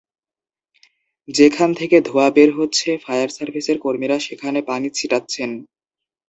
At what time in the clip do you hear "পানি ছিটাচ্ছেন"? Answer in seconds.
4.61-5.49